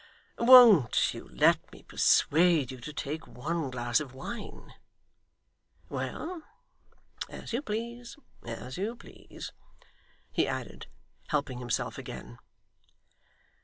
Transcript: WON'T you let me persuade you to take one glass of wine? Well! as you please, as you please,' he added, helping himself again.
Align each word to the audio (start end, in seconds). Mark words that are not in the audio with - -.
WON'T 0.39 1.13
you 1.13 1.29
let 1.31 1.71
me 1.71 1.83
persuade 1.83 2.71
you 2.71 2.79
to 2.81 2.91
take 2.91 3.27
one 3.27 3.69
glass 3.69 3.99
of 3.99 4.15
wine? 4.15 4.73
Well! 5.89 6.41
as 7.29 7.53
you 7.53 7.61
please, 7.61 8.17
as 8.43 8.79
you 8.79 8.95
please,' 8.95 9.51
he 10.31 10.47
added, 10.47 10.87
helping 11.27 11.59
himself 11.59 11.99
again. 11.99 12.39